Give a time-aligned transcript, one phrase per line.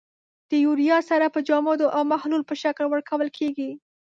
[0.49, 3.71] د یوریا سره په جامدو او محلول په شکل ورکول کیږي.